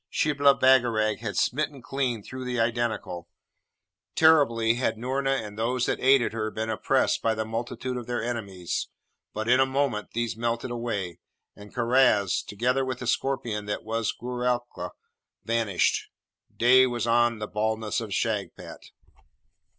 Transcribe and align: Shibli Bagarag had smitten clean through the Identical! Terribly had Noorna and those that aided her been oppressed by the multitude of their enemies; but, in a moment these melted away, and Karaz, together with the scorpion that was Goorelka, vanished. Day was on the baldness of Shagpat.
Shibli 0.09 0.51
Bagarag 0.59 1.19
had 1.19 1.37
smitten 1.37 1.79
clean 1.83 2.23
through 2.23 2.43
the 2.43 2.59
Identical! 2.59 3.29
Terribly 4.15 4.73
had 4.73 4.97
Noorna 4.97 5.29
and 5.45 5.59
those 5.59 5.85
that 5.85 5.99
aided 5.99 6.33
her 6.33 6.49
been 6.49 6.71
oppressed 6.71 7.21
by 7.21 7.35
the 7.35 7.45
multitude 7.45 7.97
of 7.97 8.07
their 8.07 8.23
enemies; 8.23 8.87
but, 9.31 9.47
in 9.47 9.59
a 9.59 9.65
moment 9.67 10.13
these 10.13 10.35
melted 10.35 10.71
away, 10.71 11.19
and 11.55 11.71
Karaz, 11.71 12.41
together 12.41 12.83
with 12.83 12.97
the 12.97 13.05
scorpion 13.05 13.65
that 13.67 13.83
was 13.83 14.11
Goorelka, 14.11 14.89
vanished. 15.45 16.07
Day 16.57 16.87
was 16.87 17.05
on 17.05 17.37
the 17.37 17.45
baldness 17.47 18.01
of 18.01 18.09
Shagpat. 18.11 18.81